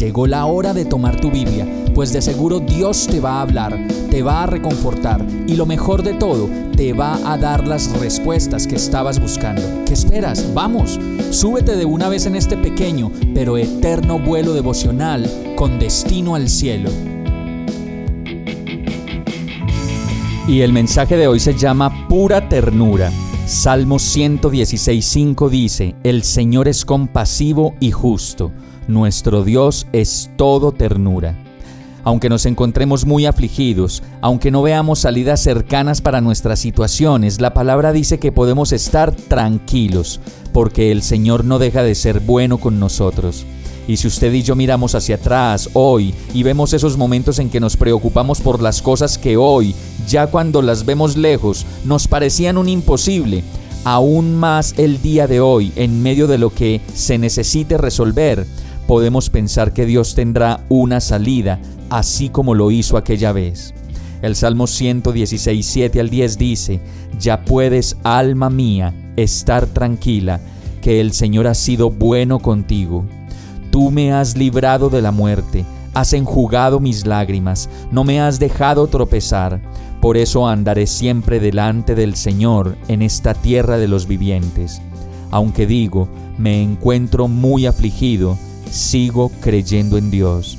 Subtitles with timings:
[0.00, 3.78] Llegó la hora de tomar tu Biblia, pues de seguro Dios te va a hablar,
[4.10, 8.66] te va a reconfortar y lo mejor de todo, te va a dar las respuestas
[8.66, 9.60] que estabas buscando.
[9.84, 10.54] ¿Qué esperas?
[10.54, 10.98] Vamos,
[11.30, 16.88] súbete de una vez en este pequeño pero eterno vuelo devocional con destino al cielo.
[20.48, 23.12] Y el mensaje de hoy se llama Pura Ternura.
[23.44, 28.50] Salmo 116.5 dice, El Señor es compasivo y justo,
[28.90, 31.36] nuestro Dios es todo ternura.
[32.02, 37.92] Aunque nos encontremos muy afligidos, aunque no veamos salidas cercanas para nuestras situaciones, la palabra
[37.92, 40.20] dice que podemos estar tranquilos,
[40.52, 43.44] porque el Señor no deja de ser bueno con nosotros.
[43.86, 47.60] Y si usted y yo miramos hacia atrás hoy y vemos esos momentos en que
[47.60, 49.74] nos preocupamos por las cosas que hoy,
[50.08, 53.42] ya cuando las vemos lejos, nos parecían un imposible,
[53.84, 58.46] aún más el día de hoy, en medio de lo que se necesite resolver,
[58.90, 61.60] podemos pensar que Dios tendrá una salida
[61.90, 63.72] así como lo hizo aquella vez.
[64.20, 66.80] El Salmo 116, 7 al 10 dice,
[67.16, 70.40] Ya puedes, alma mía, estar tranquila,
[70.82, 73.04] que el Señor ha sido bueno contigo.
[73.70, 78.88] Tú me has librado de la muerte, has enjugado mis lágrimas, no me has dejado
[78.88, 79.60] tropezar.
[80.00, 84.82] Por eso andaré siempre delante del Señor en esta tierra de los vivientes.
[85.30, 88.36] Aunque digo, me encuentro muy afligido,
[88.70, 90.58] sigo creyendo en Dios.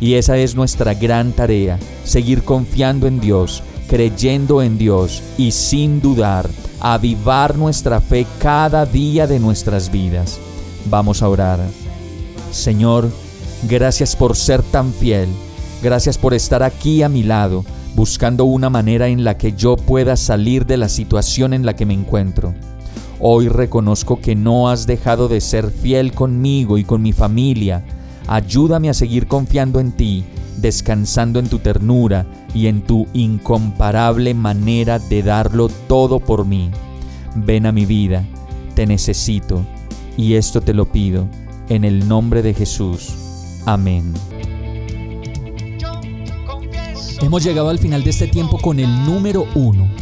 [0.00, 6.00] Y esa es nuestra gran tarea, seguir confiando en Dios, creyendo en Dios y sin
[6.00, 6.48] dudar,
[6.80, 10.40] avivar nuestra fe cada día de nuestras vidas.
[10.86, 11.60] Vamos a orar.
[12.50, 13.08] Señor,
[13.68, 15.28] gracias por ser tan fiel,
[15.82, 20.16] gracias por estar aquí a mi lado, buscando una manera en la que yo pueda
[20.16, 22.54] salir de la situación en la que me encuentro.
[23.24, 27.84] Hoy reconozco que no has dejado de ser fiel conmigo y con mi familia,
[28.26, 30.24] Ayúdame a seguir confiando en ti,
[30.56, 36.70] descansando en tu ternura y en tu incomparable manera de darlo todo por mí.
[37.34, 38.24] Ven a mi vida,
[38.74, 39.64] te necesito,
[40.16, 41.26] y esto te lo pido,
[41.68, 43.14] en el nombre de Jesús.
[43.66, 44.12] Amén.
[47.20, 50.01] Hemos llegado al final de este tiempo con el número uno